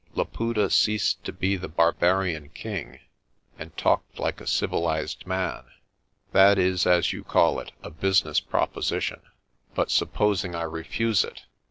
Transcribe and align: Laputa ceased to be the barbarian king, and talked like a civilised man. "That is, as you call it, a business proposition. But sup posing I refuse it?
Laputa 0.15 0.71
ceased 0.71 1.23
to 1.25 1.31
be 1.31 1.55
the 1.55 1.67
barbarian 1.67 2.49
king, 2.49 3.01
and 3.59 3.77
talked 3.77 4.17
like 4.17 4.41
a 4.41 4.47
civilised 4.47 5.27
man. 5.27 5.63
"That 6.31 6.57
is, 6.57 6.87
as 6.87 7.13
you 7.13 7.23
call 7.23 7.59
it, 7.59 7.71
a 7.83 7.91
business 7.91 8.39
proposition. 8.39 9.21
But 9.75 9.91
sup 9.91 10.11
posing 10.11 10.55
I 10.55 10.63
refuse 10.63 11.23
it? 11.23 11.43